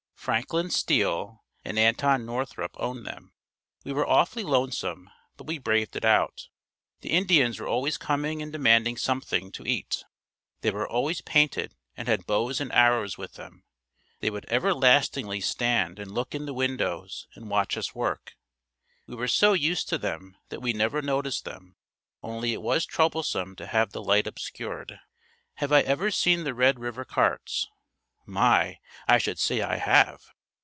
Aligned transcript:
Franklin 0.23 0.69
Steele 0.69 1.43
and 1.65 1.79
Anton 1.79 2.27
Northrup 2.27 2.75
owned 2.77 3.07
them. 3.07 3.33
We 3.83 3.91
were 3.91 4.07
awfully 4.07 4.43
lonesome 4.43 5.09
but 5.35 5.47
we 5.47 5.57
braved 5.57 5.95
it 5.95 6.05
out. 6.05 6.47
The 6.99 7.09
Indians 7.09 7.59
were 7.59 7.67
always 7.67 7.97
coming 7.97 8.39
and 8.39 8.51
demanding 8.53 8.97
something 8.97 9.51
to 9.53 9.65
eat. 9.65 10.03
They 10.61 10.69
were 10.69 10.87
always 10.87 11.21
painted 11.21 11.73
and 11.97 12.07
had 12.07 12.27
bows 12.27 12.61
and 12.61 12.71
arrows 12.71 13.17
with 13.17 13.33
them. 13.33 13.63
They 14.19 14.29
would 14.29 14.45
everlastingly 14.47 15.41
stand 15.41 15.97
and 15.97 16.11
look 16.11 16.35
in 16.35 16.45
the 16.45 16.53
windows 16.53 17.25
and 17.33 17.49
watch 17.49 17.75
us 17.75 17.95
work. 17.95 18.33
We 19.07 19.15
were 19.15 19.27
so 19.27 19.53
used 19.53 19.89
to 19.89 19.97
them 19.97 20.37
that 20.49 20.61
we 20.61 20.71
never 20.71 21.01
noticed 21.01 21.45
them, 21.45 21.77
only 22.21 22.53
it 22.53 22.61
was 22.61 22.85
troublesome 22.85 23.55
to 23.55 23.65
have 23.65 23.91
the 23.91 24.03
light 24.03 24.27
obscured. 24.27 24.99
Have 25.55 25.71
I 25.73 25.81
ever 25.81 26.11
seen 26.11 26.43
the 26.43 26.53
Red 26.53 26.77
River 26.79 27.05
carts? 27.05 27.67
My! 28.27 28.77
I 29.07 29.17
should 29.17 29.39
say 29.39 29.61
I 29.61 29.77
have! 29.77 30.21